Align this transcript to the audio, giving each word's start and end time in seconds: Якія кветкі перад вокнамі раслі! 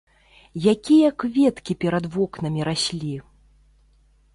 Якія 0.73 1.09
кветкі 1.25 1.73
перад 1.85 2.05
вокнамі 2.19 2.61
раслі! 2.71 3.15